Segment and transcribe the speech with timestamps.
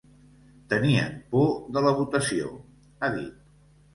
[0.73, 2.49] “Tenien por de la votació”,
[3.09, 3.37] ha dit.